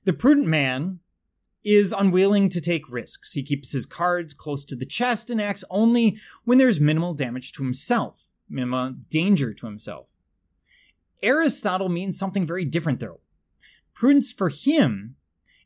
the 0.04 0.12
prudent 0.12 0.46
man 0.46 1.00
is 1.64 1.94
unwilling 1.96 2.48
to 2.48 2.60
take 2.60 2.90
risks. 2.90 3.32
He 3.32 3.42
keeps 3.42 3.72
his 3.72 3.86
cards 3.86 4.34
close 4.34 4.64
to 4.64 4.76
the 4.76 4.86
chest 4.86 5.30
and 5.30 5.40
acts 5.40 5.64
only 5.70 6.18
when 6.44 6.58
there's 6.58 6.80
minimal 6.80 7.14
damage 7.14 7.52
to 7.52 7.62
himself, 7.62 8.26
minimal 8.48 8.94
danger 9.10 9.54
to 9.54 9.66
himself. 9.66 10.06
Aristotle 11.22 11.88
means 11.88 12.18
something 12.18 12.44
very 12.44 12.64
different 12.64 12.98
though. 12.98 13.20
Prudence 13.94 14.32
for 14.32 14.48
him 14.48 15.16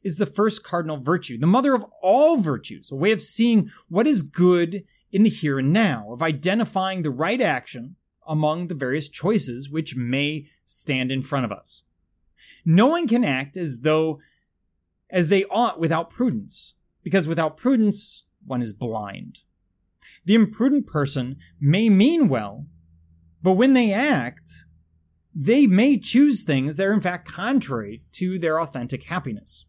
is 0.03 0.19
the 0.19 0.27
first 0.27 0.63
cardinal 0.63 0.99
virtue, 0.99 1.39
the 1.39 1.47
mother 1.47 1.75
of 1.75 1.87
all 2.03 2.37
virtues, 2.37 2.93
a 2.93 2.97
way 2.97 3.13
of 3.13 3.23
seeing 3.23 3.71
what 3.89 4.07
is 4.07 4.23
good 4.23 4.85
in 5.11 5.23
the 5.23 5.31
here 5.31 5.59
and 5.59 5.73
now, 5.73 6.13
of 6.13 6.23
identifying 6.23 7.03
the 7.03 7.11
right 7.11 7.41
action 7.41 7.97
among 8.27 8.67
the 8.67 8.75
various 8.75 9.09
choices 9.09 9.71
which 9.71 9.97
may 9.97 10.47
stand 10.65 11.11
in 11.11 11.23
front 11.23 11.45
of 11.45 11.53
us. 11.53 11.85
No 12.65 12.87
one 12.87 13.07
can 13.07 13.25
act 13.25 13.57
as 13.57 13.81
though 13.83 14.21
as 15.11 15.29
they 15.29 15.45
ought 15.45 15.79
without 15.79 16.11
prudence, 16.11 16.75
because 17.03 17.29
without 17.29 17.57
prudence, 17.57 18.25
one 18.45 18.63
is 18.63 18.73
blind. 18.73 19.41
The 20.25 20.35
imprudent 20.35 20.87
person 20.87 21.37
may 21.61 21.89
mean 21.89 22.29
well, 22.29 22.67
but 23.43 23.53
when 23.53 23.75
they 23.75 23.93
act, 23.93 24.51
they 25.35 25.67
may 25.67 25.99
choose 25.99 26.43
things 26.43 26.77
that 26.77 26.87
are 26.87 26.93
in 26.93 27.01
fact 27.01 27.29
contrary 27.31 28.03
to 28.13 28.39
their 28.39 28.61
authentic 28.61 29.05
happiness. 29.05 29.67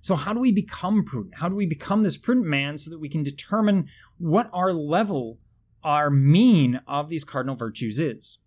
So 0.00 0.14
how 0.14 0.32
do 0.32 0.40
we 0.40 0.52
become 0.52 1.04
prudent? 1.04 1.38
How 1.38 1.48
do 1.48 1.54
we 1.54 1.66
become 1.66 2.02
this 2.02 2.16
prudent 2.16 2.46
man 2.46 2.78
so 2.78 2.90
that 2.90 3.00
we 3.00 3.10
can 3.10 3.22
determine 3.22 3.88
what 4.16 4.48
our 4.52 4.72
level, 4.72 5.38
our 5.84 6.08
mean 6.08 6.80
of 6.86 7.10
these 7.10 7.24
cardinal 7.24 7.56
virtues 7.56 7.98
is? 7.98 8.38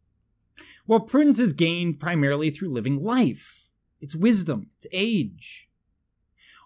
Well, 0.88 1.02
prudence 1.02 1.40
is 1.40 1.54
gained 1.54 2.00
primarily 2.00 2.50
through 2.50 2.74
living 2.74 3.04
life 3.04 3.63
its 4.04 4.16
wisdom, 4.16 4.68
its 4.76 4.86
age. 4.92 5.70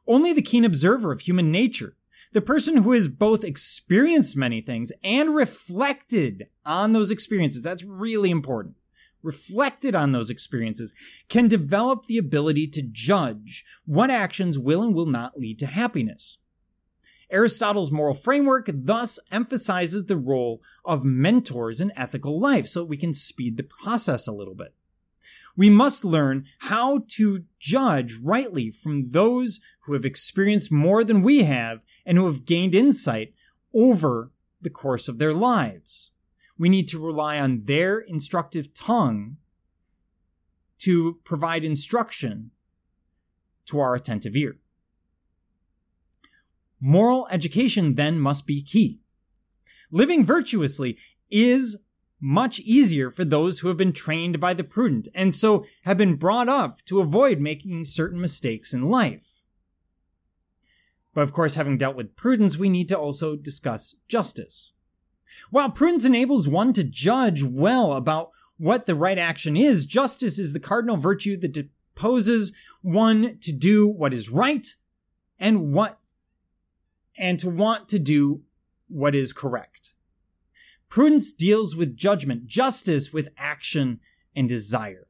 Only 0.08 0.34
the 0.34 0.42
keen 0.42 0.66
observer 0.66 1.12
of 1.12 1.22
human 1.22 1.52
nature, 1.52 1.96
the 2.34 2.42
person 2.42 2.78
who 2.78 2.94
has 2.94 3.08
both 3.08 3.44
experienced 3.44 4.36
many 4.36 4.60
things 4.60 4.92
and 5.04 5.36
reflected 5.36 6.50
on 6.66 6.94
those 6.94 7.12
experiences, 7.12 7.62
that's 7.62 7.84
really 7.84 8.32
important, 8.32 8.76
reflected 9.22 9.96
on 9.96 10.14
those 10.14 10.32
experiences, 10.32 10.96
can 11.30 11.48
develop 11.48 12.06
the 12.06 12.18
ability 12.18 12.66
to 12.68 12.82
judge 12.82 13.64
what 13.86 14.10
actions 14.10 14.58
will 14.58 14.82
and 14.82 14.96
will 14.96 15.06
not 15.06 15.40
lead 15.40 15.60
to 15.60 15.68
happiness. 15.68 16.40
Aristotle's 17.30 17.92
moral 17.92 18.16
framework 18.16 18.68
thus 18.74 19.20
emphasizes 19.32 20.06
the 20.06 20.18
role 20.18 20.62
of 20.86 21.06
mentors 21.06 21.82
in 21.82 21.92
ethical 21.96 22.40
life 22.40 22.66
so 22.66 22.84
we 22.84 22.98
can 22.98 23.14
speed 23.14 23.58
the 23.58 23.64
process 23.64 24.28
a 24.28 24.32
little 24.32 24.56
bit. 24.56 24.74
We 25.58 25.72
must 25.72 26.06
learn 26.06 26.46
how 26.60 27.04
to 27.10 27.46
judge 27.60 28.14
rightly 28.24 28.70
from 28.70 29.10
those 29.10 29.60
who 29.82 29.94
have 29.94 30.06
experienced 30.06 30.72
more 30.72 31.04
than 31.04 31.24
we 31.24 31.44
have 31.44 31.82
and 32.06 32.18
who 32.18 32.28
have 32.28 32.46
gained 32.46 32.76
insight 32.76 33.34
over 33.74 34.32
the 34.62 34.70
course 34.70 35.08
of 35.08 35.18
their 35.18 35.34
lives. 35.34 36.12
We 36.60 36.70
need 36.70 36.88
to 36.90 37.04
rely 37.04 37.40
on 37.40 37.66
their 37.66 38.00
instructive 38.00 38.74
tongue 38.74 39.38
to 40.80 41.20
provide 41.24 41.66
instruction 41.66 42.52
to 43.66 43.80
our 43.80 43.96
attentive 43.96 44.36
ear. 44.36 44.58
Moral 46.80 47.28
education 47.32 47.96
then 47.96 48.20
must 48.20 48.46
be 48.46 48.62
key. 48.62 49.00
Living 49.92 50.24
virtuously 50.24 50.98
is 51.32 51.84
much 52.20 52.60
easier 52.62 53.12
for 53.12 53.24
those 53.24 53.60
who 53.60 53.68
have 53.68 53.78
been 53.78 53.94
trained 53.94 54.40
by 54.40 54.54
the 54.54 54.64
prudent 54.64 55.08
and 55.14 55.36
so 55.36 55.66
have 55.84 55.98
been 55.98 56.16
brought 56.16 56.50
up 56.50 56.84
to 56.86 57.00
avoid 57.00 57.40
making 57.40 57.86
certain 57.86 58.20
mistakes 58.20 58.74
in 58.74 58.90
life. 58.90 59.44
But 61.14 61.22
of 61.22 61.34
course, 61.34 61.56
having 61.56 61.78
dealt 61.78 61.96
with 61.96 62.16
prudence, 62.16 62.58
we 62.58 62.70
need 62.70 62.88
to 62.90 62.98
also 62.98 63.36
discuss 63.36 63.96
justice. 64.08 64.74
While 65.52 65.72
prudence 65.72 66.06
enables 66.06 66.48
one 66.48 66.74
to 66.74 66.84
judge 66.84 67.44
well 67.44 67.94
about 67.94 68.32
what 68.58 68.86
the 68.86 68.96
right 68.96 69.18
action 69.18 69.56
is, 69.56 69.86
justice 69.86 70.40
is 70.40 70.54
the 70.54 70.60
cardinal 70.60 70.98
virtue 70.98 71.38
that 71.38 71.54
disposes 71.54 72.56
one 72.82 73.38
to 73.40 73.52
do 73.52 73.88
what 73.88 74.14
is 74.14 74.30
right 74.30 74.68
and 75.40 75.74
what 75.74 76.00
and 77.18 77.40
to 77.40 77.50
want 77.50 77.90
to 77.90 78.00
do 78.00 78.44
what 78.88 79.16
is 79.16 79.34
correct. 79.34 79.96
Prudence 80.90 81.32
deals 81.32 81.76
with 81.76 81.98
judgment, 81.98 82.48
justice 82.48 83.12
with 83.12 83.30
action 83.38 84.00
and 84.36 84.48
desire. 84.48 85.08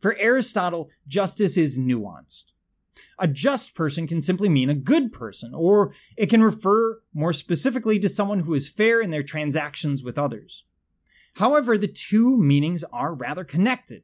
For 0.00 0.16
Aristotle, 0.18 0.90
justice 1.06 1.56
is 1.56 1.78
nuanced. 1.78 2.52
A 3.18 3.26
just 3.28 3.74
person 3.74 4.06
can 4.06 4.20
simply 4.20 4.48
mean 4.48 4.68
a 4.68 4.74
good 4.74 5.12
person, 5.12 5.54
or 5.54 5.94
it 6.16 6.28
can 6.28 6.42
refer 6.42 7.00
more 7.14 7.32
specifically 7.32 7.98
to 8.00 8.08
someone 8.08 8.40
who 8.40 8.54
is 8.54 8.68
fair 8.68 9.00
in 9.00 9.10
their 9.10 9.22
transactions 9.22 10.02
with 10.02 10.18
others. 10.18 10.64
However, 11.36 11.78
the 11.78 11.88
two 11.88 12.38
meanings 12.38 12.84
are 12.92 13.14
rather 13.14 13.44
connected. 13.44 14.02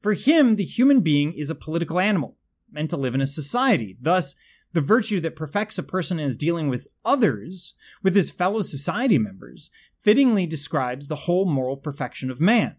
For 0.00 0.12
him, 0.12 0.56
the 0.56 0.64
human 0.64 1.00
being 1.00 1.32
is 1.32 1.48
a 1.48 1.54
political 1.54 1.98
animal, 1.98 2.36
meant 2.70 2.90
to 2.90 2.96
live 2.96 3.14
in 3.14 3.22
a 3.22 3.26
society. 3.26 3.96
Thus, 4.00 4.34
the 4.74 4.80
virtue 4.80 5.20
that 5.20 5.36
perfects 5.36 5.78
a 5.78 5.82
person 5.84 6.18
in 6.18 6.24
his 6.24 6.36
dealing 6.36 6.68
with 6.68 6.88
others, 7.04 7.74
with 8.02 8.16
his 8.16 8.32
fellow 8.32 8.60
society 8.60 9.18
members, 9.18 9.70
fittingly 9.98 10.46
describes 10.46 11.06
the 11.06 11.14
whole 11.14 11.46
moral 11.46 11.76
perfection 11.76 12.30
of 12.30 12.40
man. 12.40 12.76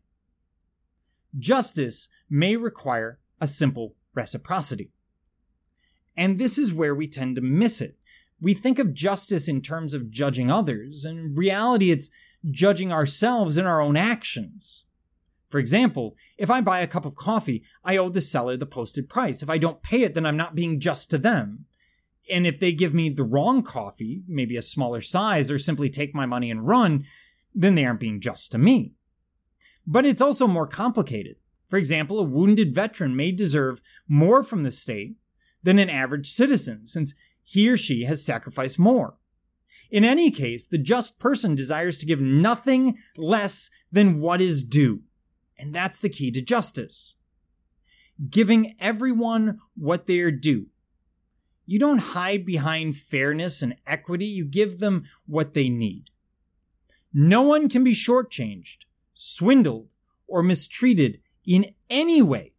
Justice 1.38 2.10
may 2.30 2.58
require 2.58 3.20
a 3.40 3.48
simple 3.48 3.96
reciprocity. 4.14 4.92
And 6.18 6.38
this 6.38 6.58
is 6.58 6.74
where 6.74 6.94
we 6.94 7.08
tend 7.08 7.38
to 7.38 7.42
miss 7.42 7.82
it. 7.82 7.98
We 8.42 8.54
think 8.54 8.78
of 8.78 8.94
justice 8.94 9.48
in 9.48 9.62
terms 9.62 9.94
of 9.94 10.12
judging 10.12 10.52
others, 10.52 11.06
and 11.06 11.18
in 11.18 11.36
reality, 11.36 11.92
it's 11.92 12.12
judging 12.52 12.92
ourselves 12.92 13.58
in 13.58 13.66
our 13.66 13.82
own 13.82 13.96
actions. 13.96 14.84
For 15.48 15.60
example, 15.60 16.18
if 16.38 16.50
I 16.50 16.60
buy 16.60 16.82
a 16.82 16.88
cup 16.88 17.06
of 17.06 17.16
coffee, 17.16 17.64
I 17.86 17.96
owe 17.96 18.10
the 18.10 18.22
seller 18.22 18.58
the 18.58 18.66
posted 18.66 19.08
price. 19.08 19.42
If 19.42 19.50
I 19.50 19.58
don't 19.58 19.82
pay 19.82 20.02
it, 20.02 20.14
then 20.14 20.26
I'm 20.26 20.36
not 20.36 20.56
being 20.56 20.82
just 20.82 21.10
to 21.12 21.18
them. 21.18 21.66
And 22.30 22.48
if 22.48 22.60
they 22.60 22.74
give 22.74 22.94
me 22.94 23.10
the 23.10 23.24
wrong 23.24 23.62
coffee, 23.62 24.24
maybe 24.28 24.58
a 24.58 24.62
smaller 24.62 25.02
size, 25.02 25.52
or 25.52 25.60
simply 25.60 25.90
take 25.90 26.16
my 26.16 26.26
money 26.26 26.50
and 26.50 26.68
run, 26.68 27.06
then 27.54 27.76
they 27.76 27.86
aren't 27.86 28.00
being 28.00 28.20
just 28.20 28.52
to 28.52 28.58
me. 28.58 28.94
But 29.86 30.06
it's 30.06 30.22
also 30.22 30.48
more 30.48 30.68
complicated. 30.68 31.36
For 31.68 31.78
example, 31.78 32.20
a 32.20 32.24
wounded 32.24 32.74
veteran 32.74 33.16
may 33.16 33.32
deserve 33.32 33.82
more 34.08 34.44
from 34.44 34.64
the 34.64 34.72
state 34.72 35.18
than 35.64 35.80
an 35.80 35.90
average 35.90 36.28
citizen, 36.28 36.86
since 36.86 37.14
he 37.44 37.70
or 37.70 37.78
she 37.78 38.06
has 38.06 38.26
sacrificed 38.26 38.80
more. 38.80 39.18
In 39.92 40.04
any 40.04 40.32
case, 40.32 40.66
the 40.66 40.78
just 40.78 41.20
person 41.20 41.56
desires 41.56 41.98
to 42.00 42.06
give 42.06 42.22
nothing 42.22 42.98
less 43.18 43.70
than 43.92 44.20
what 44.20 44.42
is 44.42 44.64
due. 44.64 45.02
And 45.58 45.74
that's 45.74 46.00
the 46.00 46.10
key 46.10 46.32
to 46.32 46.42
justice. 46.42 47.16
Giving 48.30 48.76
everyone 48.80 49.60
what 49.76 50.06
they 50.06 50.20
are 50.20 50.32
due. 50.32 50.68
You 51.66 51.80
don't 51.80 52.00
hide 52.00 52.46
behind 52.46 52.96
fairness 52.96 53.62
and 53.62 53.76
equity, 53.88 54.26
you 54.26 54.46
give 54.46 54.80
them 54.80 55.06
what 55.26 55.54
they 55.54 55.70
need. 55.70 56.10
No 57.14 57.42
one 57.42 57.70
can 57.70 57.84
be 57.84 57.94
shortchanged, 57.94 58.86
swindled, 59.14 59.94
or 60.28 60.44
mistreated 60.44 61.20
in 61.46 61.66
any 61.90 62.22
way 62.22 62.54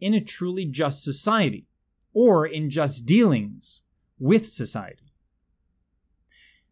in 0.00 0.14
a 0.14 0.20
truly 0.20 0.64
just 0.64 1.04
society 1.04 1.66
or 2.12 2.46
in 2.46 2.70
just 2.70 3.06
dealings 3.06 3.82
with 4.18 4.46
society. 4.46 5.12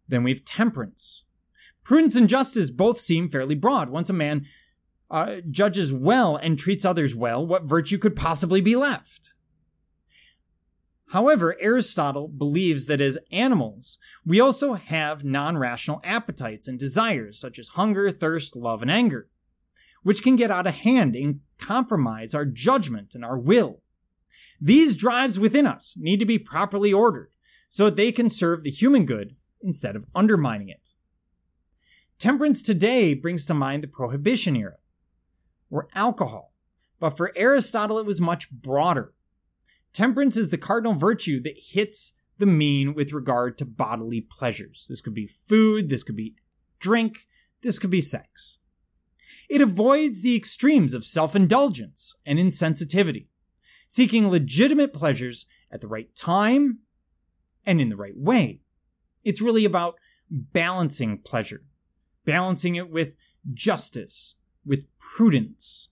Then 0.08 0.24
we 0.24 0.32
have 0.32 0.44
temperance. 0.44 1.24
Prudence 1.84 2.16
and 2.16 2.28
justice 2.28 2.70
both 2.70 2.98
seem 2.98 3.28
fairly 3.28 3.54
broad. 3.54 3.90
Once 3.90 4.10
a 4.10 4.14
man 4.14 4.44
uh, 5.10 5.36
judges 5.50 5.92
well 5.92 6.36
and 6.36 6.58
treats 6.58 6.84
others 6.84 7.14
well, 7.14 7.46
what 7.46 7.64
virtue 7.64 7.98
could 7.98 8.16
possibly 8.16 8.60
be 8.60 8.76
left? 8.76 9.34
However, 11.10 11.56
Aristotle 11.60 12.28
believes 12.28 12.86
that 12.86 13.00
as 13.00 13.18
animals, 13.32 13.98
we 14.24 14.38
also 14.40 14.74
have 14.74 15.24
non 15.24 15.58
rational 15.58 16.00
appetites 16.04 16.68
and 16.68 16.78
desires, 16.78 17.40
such 17.40 17.58
as 17.58 17.70
hunger, 17.70 18.12
thirst, 18.12 18.54
love, 18.54 18.80
and 18.80 18.90
anger, 18.90 19.28
which 20.04 20.22
can 20.22 20.36
get 20.36 20.52
out 20.52 20.68
of 20.68 20.76
hand 20.76 21.16
and 21.16 21.40
compromise 21.58 22.32
our 22.32 22.44
judgment 22.44 23.16
and 23.16 23.24
our 23.24 23.38
will. 23.38 23.82
These 24.60 24.96
drives 24.96 25.38
within 25.38 25.66
us 25.66 25.96
need 25.98 26.20
to 26.20 26.26
be 26.26 26.38
properly 26.38 26.92
ordered 26.92 27.32
so 27.68 27.86
that 27.86 27.96
they 27.96 28.12
can 28.12 28.28
serve 28.28 28.62
the 28.62 28.70
human 28.70 29.04
good 29.04 29.34
instead 29.60 29.96
of 29.96 30.06
undermining 30.14 30.68
it. 30.68 30.90
Temperance 32.20 32.62
today 32.62 33.14
brings 33.14 33.44
to 33.46 33.54
mind 33.54 33.82
the 33.82 33.88
Prohibition 33.88 34.54
era, 34.54 34.76
or 35.70 35.88
alcohol, 35.94 36.54
but 37.00 37.16
for 37.16 37.32
Aristotle 37.34 37.98
it 37.98 38.06
was 38.06 38.20
much 38.20 38.50
broader. 38.50 39.12
Temperance 39.92 40.36
is 40.36 40.50
the 40.50 40.58
cardinal 40.58 40.94
virtue 40.94 41.40
that 41.42 41.58
hits 41.58 42.12
the 42.38 42.46
mean 42.46 42.94
with 42.94 43.12
regard 43.12 43.58
to 43.58 43.64
bodily 43.64 44.20
pleasures. 44.20 44.86
This 44.88 45.00
could 45.00 45.14
be 45.14 45.26
food, 45.26 45.88
this 45.88 46.02
could 46.02 46.16
be 46.16 46.36
drink, 46.78 47.26
this 47.62 47.78
could 47.78 47.90
be 47.90 48.00
sex. 48.00 48.58
It 49.48 49.60
avoids 49.60 50.22
the 50.22 50.36
extremes 50.36 50.94
of 50.94 51.04
self 51.04 51.34
indulgence 51.36 52.16
and 52.24 52.38
insensitivity, 52.38 53.26
seeking 53.88 54.28
legitimate 54.28 54.92
pleasures 54.92 55.46
at 55.70 55.80
the 55.80 55.88
right 55.88 56.14
time 56.14 56.80
and 57.66 57.80
in 57.80 57.88
the 57.88 57.96
right 57.96 58.16
way. 58.16 58.62
It's 59.24 59.42
really 59.42 59.64
about 59.64 59.96
balancing 60.30 61.18
pleasure, 61.18 61.64
balancing 62.24 62.76
it 62.76 62.90
with 62.90 63.16
justice, 63.52 64.36
with 64.64 64.86
prudence. 64.98 65.90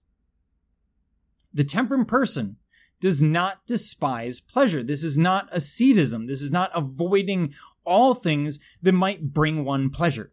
The 1.53 1.65
temperate 1.65 2.09
person 2.09 2.57
does 3.01 3.23
not 3.23 3.67
despise 3.67 4.41
pleasure. 4.41 4.83
This 4.83 5.05
is 5.05 5.17
not 5.17 5.49
ascetism. 5.53 6.27
This 6.27 6.43
is 6.43 6.51
not 6.51 6.71
avoiding 6.75 7.55
all 7.85 8.15
things 8.15 8.59
that 8.83 8.93
might 8.93 9.33
bring 9.33 9.65
one 9.65 9.91
pleasure. 9.91 10.33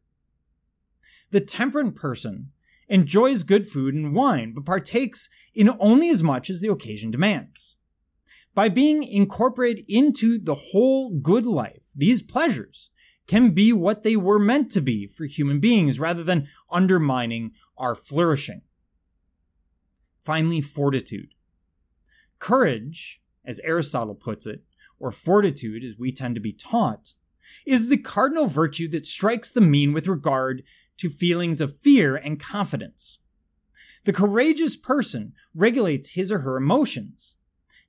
The 1.31 1.41
temperate 1.41 1.95
person 1.95 2.51
enjoys 2.88 3.43
good 3.43 3.67
food 3.67 3.95
and 3.95 4.13
wine, 4.13 4.53
but 4.53 4.65
partakes 4.65 5.29
in 5.53 5.69
only 5.79 6.10
as 6.10 6.24
much 6.24 6.50
as 6.50 6.62
the 6.62 6.72
occasion 6.72 7.12
demands. 7.12 7.77
By 8.53 8.69
being 8.69 9.03
incorporated 9.03 9.86
into 9.88 10.38
the 10.39 10.55
whole 10.55 11.12
good 11.12 11.45
life, 11.45 11.81
these 11.96 12.22
pleasures 12.22 12.90
can 13.27 13.51
be 13.51 13.74
what 13.74 14.03
they 14.03 14.16
were 14.16 14.40
meant 14.40 14.72
to 14.72 14.81
be 14.81 15.07
for 15.07 15.25
human 15.25 15.59
beings 15.59 16.00
rather 16.00 16.24
than 16.24 16.48
undermining 16.72 17.51
our 17.77 17.96
flourishing. 17.96 18.61
Finally, 20.24 20.61
fortitude. 20.61 21.34
Courage, 22.46 23.24
as 23.44 23.60
Aristotle 23.62 24.14
puts 24.14 24.46
it, 24.46 24.62
or 25.00 25.10
fortitude 25.10 25.84
as 25.84 25.98
we 25.98 26.12
tend 26.12 26.36
to 26.36 26.40
be 26.40 26.53
taught, 26.53 27.14
is 27.66 27.90
the 27.90 27.98
cardinal 27.98 28.46
virtue 28.46 28.88
that 28.90 29.08
strikes 29.08 29.51
the 29.51 29.62
mean 29.62 29.94
with 29.94 30.08
regard 30.08 30.62
to 30.98 31.10
feelings 31.10 31.60
of 31.60 31.79
fear 31.79 32.16
and 32.16 32.40
confidence. 32.40 33.18
The 34.03 34.14
courageous 34.14 34.75
person 34.75 35.34
regulates 35.55 36.12
his 36.12 36.31
or 36.31 36.42
her 36.42 36.55
emotions, 36.55 37.38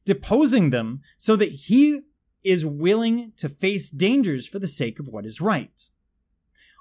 deposing 0.06 0.70
them 0.70 1.02
so 1.18 1.36
that 1.36 1.52
he 1.52 2.04
is 2.42 2.64
willing 2.64 3.32
to 3.36 3.50
face 3.50 3.90
dangers 3.90 4.48
for 4.48 4.58
the 4.58 4.66
sake 4.66 4.98
of 4.98 5.08
what 5.08 5.26
is 5.26 5.38
right. 5.38 5.82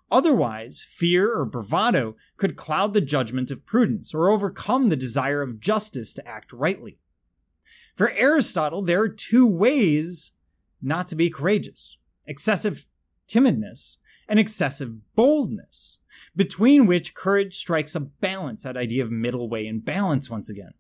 Otherwise, 0.10 0.86
fear 0.90 1.30
or 1.34 1.44
bravado 1.44 2.16
could 2.38 2.56
cloud 2.56 2.94
the 2.94 3.02
judgment 3.02 3.52
of 3.52 3.66
prudence 3.66 4.14
or 4.14 4.30
overcome 4.30 4.88
the 4.88 4.96
desire 4.96 5.42
of 5.42 5.60
justice 5.60 6.14
to 6.14 6.26
act 6.26 6.54
rightly. 6.54 7.00
For 7.96 8.12
Aristotle, 8.12 8.82
there 8.82 9.02
are 9.02 9.10
two 9.10 9.50
ways 9.50 10.34
not 10.82 11.08
to 11.08 11.16
be 11.16 11.30
courageous 11.30 11.98
excessive 12.28 12.86
timidness 13.28 13.98
and 14.28 14.40
excessive 14.40 15.14
boldness, 15.16 16.00
between 16.36 16.88
which 16.88 17.14
courage 17.14 17.56
strikes 17.56 17.96
a 17.96 18.00
balance, 18.00 18.64
that 18.64 18.76
idea 18.76 19.04
of 19.04 19.12
middle 19.12 19.48
way 19.48 19.68
and 19.68 19.86
balance 19.86 20.30
once 20.30 20.50
again. 20.50 20.74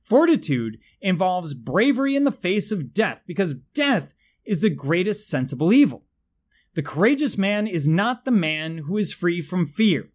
Fortitude 0.00 0.78
involves 1.00 1.54
bravery 1.54 2.16
in 2.16 2.24
the 2.24 2.32
face 2.32 2.70
of 2.70 2.92
death 2.92 3.22
because 3.26 3.54
death 3.74 4.14
is 4.44 4.60
the 4.60 4.70
greatest 4.70 5.28
sensible 5.28 5.72
evil. 5.72 6.04
The 6.74 6.82
courageous 6.82 7.38
man 7.38 7.66
is 7.66 7.88
not 7.88 8.24
the 8.24 8.30
man 8.30 8.78
who 8.78 8.96
is 8.96 9.12
free 9.12 9.40
from 9.40 9.66
fear. 9.66 10.10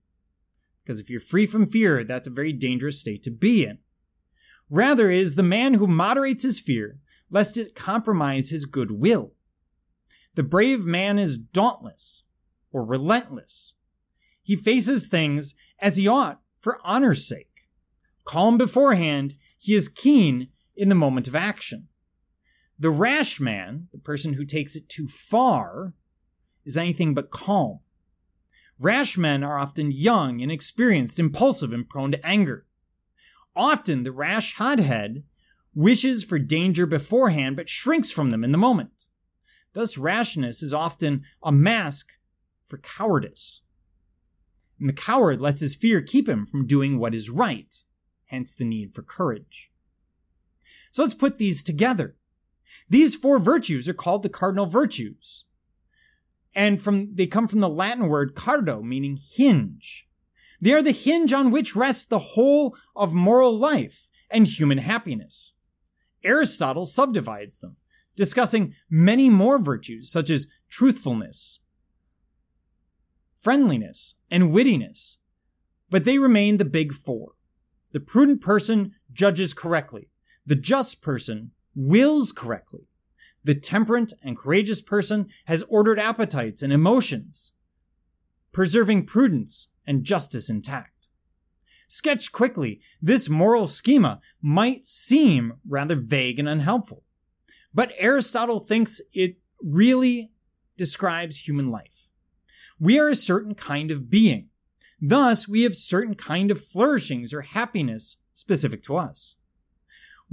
Because 0.84 1.00
if 1.00 1.10
you're 1.10 1.20
free 1.20 1.46
from 1.46 1.66
fear, 1.66 2.04
that's 2.04 2.28
a 2.28 2.32
very 2.32 2.54
dangerous 2.54 3.00
state 3.00 3.24
to 3.24 3.32
be 3.32 3.66
in. 3.66 3.80
Rather, 4.74 5.12
it 5.12 5.18
is 5.18 5.36
the 5.36 5.44
man 5.44 5.74
who 5.74 5.86
moderates 5.86 6.44
his 6.44 6.62
fear, 6.62 6.98
lest 7.30 7.58
it 7.58 7.76
compromise 7.76 8.50
his 8.50 8.66
good 8.66 8.90
will. 8.90 9.34
The 10.36 10.44
brave 10.44 10.86
man 10.86 11.20
is 11.20 11.38
dauntless 11.38 12.24
or 12.72 12.86
relentless. 12.86 13.74
He 14.42 14.56
faces 14.56 15.10
things 15.10 15.56
as 15.80 15.98
he 15.98 16.08
ought 16.08 16.42
for 16.62 16.80
honor's 16.86 17.28
sake. 17.28 17.68
Calm 18.24 18.58
beforehand, 18.58 19.34
he 19.60 19.74
is 19.74 19.90
keen 19.90 20.48
in 20.74 20.88
the 20.88 20.96
moment 20.96 21.28
of 21.28 21.36
action. 21.36 21.90
The 22.80 22.92
rash 22.92 23.42
man, 23.42 23.90
the 23.92 24.00
person 24.00 24.34
who 24.34 24.46
takes 24.46 24.78
it 24.78 24.88
too 24.88 25.10
far, 25.10 25.94
is 26.64 26.78
anything 26.78 27.14
but 27.14 27.30
calm. 27.30 27.80
Rash 28.80 29.18
men 29.18 29.44
are 29.44 29.58
often 29.58 29.92
young, 29.92 30.40
inexperienced, 30.40 31.20
impulsive, 31.20 31.74
and 31.74 31.90
prone 31.90 32.14
to 32.14 32.26
anger. 32.26 32.66
Often 33.56 34.04
the 34.04 34.12
rash 34.12 34.56
hothead 34.56 35.24
wishes 35.74 36.24
for 36.24 36.40
danger 36.40 36.86
beforehand 36.86 37.56
but 37.56 37.70
shrinks 37.70 38.12
from 38.12 38.32
them 38.32 38.44
in 38.44 38.52
the 38.52 38.58
moment. 38.58 39.08
Thus, 39.74 39.98
rashness 39.98 40.62
is 40.62 40.74
often 40.74 41.24
a 41.44 41.52
mask 41.52 42.08
for 42.66 42.78
cowardice. 42.78 43.62
And 44.80 44.90
the 44.90 44.94
coward 44.94 45.40
lets 45.40 45.62
his 45.62 45.76
fear 45.76 46.02
keep 46.02 46.28
him 46.28 46.46
from 46.46 46.68
doing 46.68 46.98
what 46.98 47.14
is 47.14 47.30
right 47.30 47.74
hence 48.32 48.54
the 48.54 48.66
need 48.66 48.96
for 48.96 49.04
courage. 49.04 49.70
So 50.92 51.04
let's 51.04 51.14
put 51.14 51.38
these 51.38 51.62
together. 51.62 52.16
These 52.90 53.16
four 53.16 53.40
virtues 53.40 53.88
are 53.88 53.94
called 53.94 54.24
the 54.24 54.30
cardinal 54.30 54.66
virtues. 54.66 55.46
And 56.56 56.82
from, 56.82 57.14
they 57.14 57.28
come 57.28 57.48
from 57.48 57.60
the 57.60 57.70
Latin 57.70 58.08
word 58.08 58.36
cardo, 58.36 58.82
meaning 58.82 59.18
hinge. 59.18 60.08
They 60.62 60.74
are 60.74 60.84
the 60.84 60.92
hinge 60.92 61.34
on 61.34 61.52
which 61.52 61.76
rests 61.76 62.06
the 62.06 62.20
whole 62.20 62.78
of 62.96 63.14
moral 63.14 63.58
life 63.58 64.08
and 64.30 64.46
human 64.46 64.78
happiness. 64.78 65.54
Aristotle 66.24 66.86
subdivides 66.86 67.60
them, 67.60 67.78
discussing 68.16 68.76
many 68.90 69.30
more 69.30 69.58
virtues 69.58 70.12
such 70.12 70.30
as 70.30 70.48
truthfulness, 70.70 71.62
friendliness, 73.36 74.16
and 74.30 74.52
wittiness, 74.52 75.18
but 75.90 76.06
they 76.06 76.20
remain 76.20 76.58
the 76.58 76.66
big 76.66 76.94
four. 76.94 77.34
The 77.92 78.00
prudent 78.00 78.42
person 78.42 78.94
judges 79.12 79.54
correctly. 79.54 80.10
The 80.46 80.56
just 80.56 81.02
person 81.02 81.52
wills 81.76 82.32
correctly. 82.32 82.88
The 83.44 83.56
temperate 83.56 84.14
and 84.24 84.38
courageous 84.38 84.82
person 84.82 85.28
has 85.46 85.64
ordered 85.64 86.00
appetites 86.00 86.62
and 86.62 86.72
emotions, 86.72 87.54
preserving 88.52 89.06
prudence 89.06 89.70
and 89.86 90.04
justice 90.04 90.50
intact. 90.50 91.10
Sketched 91.88 92.32
quickly, 92.32 92.80
this 93.02 93.28
moral 93.28 93.68
schema 93.68 94.22
might 94.42 94.86
seem 94.86 95.54
rather 95.68 95.96
vague 95.96 96.40
and 96.40 96.48
unhelpful, 96.48 97.04
but 97.74 97.94
Aristotle 97.98 98.60
thinks 98.60 99.02
it 99.14 99.38
really 99.62 100.32
describes 100.78 101.48
human 101.48 101.70
life. 101.70 102.12
We 102.80 103.00
are 103.00 103.10
a 103.10 103.16
certain 103.16 103.56
kind 103.56 103.92
of 103.92 104.10
being, 104.10 104.50
Thus, 105.02 105.48
we 105.48 105.64
have 105.64 105.76
certain 105.76 106.14
kind 106.14 106.52
of 106.52 106.64
flourishings 106.64 107.34
or 107.34 107.42
happiness 107.42 108.18
specific 108.34 108.84
to 108.84 108.98
us. 108.98 109.36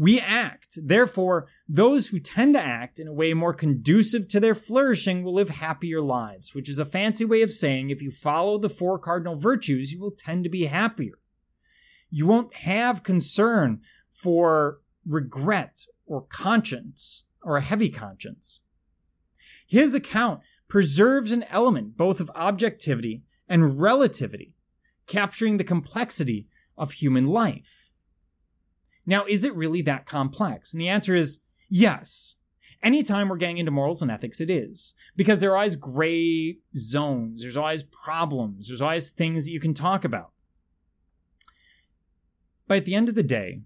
We 0.00 0.20
act. 0.20 0.78
Therefore, 0.80 1.48
those 1.68 2.08
who 2.08 2.20
tend 2.20 2.54
to 2.54 2.64
act 2.64 3.00
in 3.00 3.08
a 3.08 3.12
way 3.12 3.34
more 3.34 3.52
conducive 3.52 4.28
to 4.28 4.38
their 4.38 4.54
flourishing 4.54 5.24
will 5.24 5.34
live 5.34 5.50
happier 5.50 6.00
lives, 6.00 6.54
which 6.54 6.68
is 6.68 6.78
a 6.78 6.84
fancy 6.84 7.24
way 7.24 7.42
of 7.42 7.52
saying 7.52 7.90
if 7.90 8.00
you 8.00 8.12
follow 8.12 8.58
the 8.58 8.68
four 8.68 9.00
cardinal 9.00 9.34
virtues, 9.34 9.92
you 9.92 10.00
will 10.00 10.12
tend 10.12 10.44
to 10.44 10.50
be 10.50 10.66
happier. 10.66 11.18
You 12.11 12.28
won't 12.28 12.54
have 12.54 13.02
concern 13.02 13.80
for 14.08 14.80
regret 15.04 15.80
or 16.06 16.22
conscience 16.22 17.26
or 17.42 17.56
a 17.56 17.62
heavy 17.62 17.90
conscience. 17.90 18.61
His 19.66 19.94
account 19.94 20.42
preserves 20.68 21.32
an 21.32 21.44
element 21.50 21.96
both 21.96 22.20
of 22.20 22.30
objectivity 22.37 23.24
and 23.48 23.80
relativity, 23.80 24.54
capturing 25.08 25.56
the 25.56 25.64
complexity 25.64 26.46
of 26.76 26.92
human 26.92 27.26
life. 27.26 27.88
Now, 29.08 29.24
is 29.24 29.46
it 29.46 29.54
really 29.54 29.80
that 29.82 30.04
complex? 30.04 30.74
And 30.74 30.80
the 30.82 30.90
answer 30.90 31.14
is 31.14 31.40
yes. 31.70 32.36
Anytime 32.82 33.30
we're 33.30 33.38
getting 33.38 33.56
into 33.56 33.72
morals 33.72 34.02
and 34.02 34.10
ethics, 34.10 34.38
it 34.38 34.50
is. 34.50 34.92
Because 35.16 35.40
there 35.40 35.52
are 35.52 35.56
always 35.56 35.76
gray 35.76 36.58
zones, 36.76 37.40
there's 37.40 37.56
always 37.56 37.84
problems, 37.84 38.68
there's 38.68 38.82
always 38.82 39.08
things 39.08 39.46
that 39.46 39.52
you 39.52 39.60
can 39.60 39.72
talk 39.72 40.04
about. 40.04 40.32
But 42.66 42.76
at 42.76 42.84
the 42.84 42.94
end 42.94 43.08
of 43.08 43.14
the 43.14 43.22
day, 43.22 43.62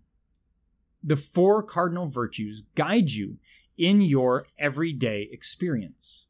the 1.02 1.16
four 1.16 1.64
cardinal 1.64 2.07
virtues 2.07 2.62
guide 2.76 3.11
you 3.11 3.38
in 3.76 4.00
your 4.00 4.46
everyday 4.61 5.28
experience. 5.33 6.26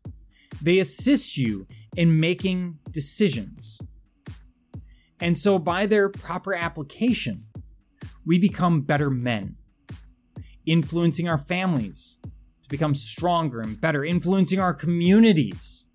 They 0.62 0.78
assist 0.78 1.36
you 1.36 1.66
in 1.98 2.18
making 2.18 2.78
decisions. 2.90 3.78
And 5.20 5.36
so, 5.36 5.58
by 5.58 5.84
their 5.84 6.08
proper 6.08 6.54
application, 6.54 7.44
we 8.24 8.38
become 8.38 8.82
better 8.82 9.10
men, 9.10 9.56
influencing 10.66 11.28
our 11.28 11.38
families 11.38 12.18
to 12.62 12.68
become 12.68 12.94
stronger 12.94 13.60
and 13.60 13.80
better, 13.80 14.04
influencing 14.04 14.60
our 14.60 14.74
communities 14.74 15.86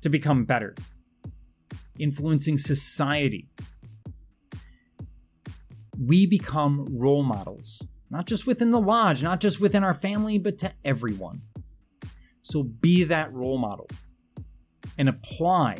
to 0.00 0.08
become 0.08 0.44
better, 0.44 0.74
influencing 1.98 2.58
society. 2.58 3.48
We 5.98 6.26
become 6.26 6.86
role 6.90 7.22
models, 7.22 7.82
not 8.08 8.26
just 8.26 8.46
within 8.46 8.70
the 8.70 8.80
lodge, 8.80 9.22
not 9.22 9.40
just 9.40 9.60
within 9.60 9.84
our 9.84 9.94
family, 9.94 10.38
but 10.38 10.56
to 10.58 10.72
everyone. 10.84 11.42
So 12.42 12.62
be 12.62 13.04
that 13.04 13.32
role 13.32 13.58
model 13.58 13.88
and 14.96 15.08
apply 15.08 15.78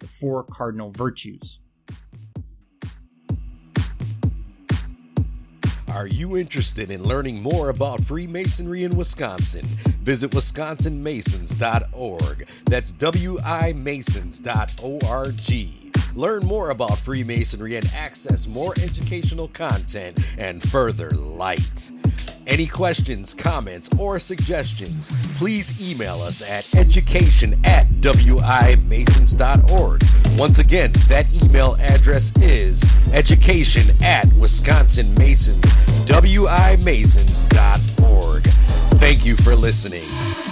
the 0.00 0.08
four 0.08 0.42
cardinal 0.42 0.90
virtues. 0.90 1.60
Are 5.92 6.06
you 6.06 6.36
interested 6.36 6.92
in 6.92 7.02
learning 7.02 7.42
more 7.42 7.68
about 7.68 8.00
Freemasonry 8.02 8.84
in 8.84 8.96
Wisconsin? 8.96 9.64
Visit 10.02 10.30
wisconsinmasons.org. 10.30 12.48
That's 12.66 12.92
W 12.92 13.40
I 13.40 13.72
Masons.org. 13.72 15.34
Learn 16.14 16.46
more 16.46 16.70
about 16.70 16.96
Freemasonry 16.98 17.74
and 17.76 17.92
access 17.94 18.46
more 18.46 18.72
educational 18.82 19.48
content 19.48 20.20
and 20.38 20.62
further 20.62 21.10
light. 21.10 21.90
Any 22.50 22.66
questions, 22.66 23.32
comments, 23.32 23.88
or 23.96 24.18
suggestions, 24.18 25.08
please 25.38 25.80
email 25.80 26.16
us 26.16 26.42
at 26.42 26.74
education 26.80 27.54
at 27.64 27.86
wimasons.org. 28.00 30.02
Once 30.36 30.58
again, 30.58 30.90
that 31.08 31.26
email 31.44 31.76
address 31.78 32.36
is 32.38 32.82
education 33.12 33.84
at 34.02 34.26
wisconsinmasons, 34.34 35.62
wimasons.org. 36.08 38.42
Thank 38.98 39.24
you 39.24 39.36
for 39.36 39.54
listening. 39.54 40.49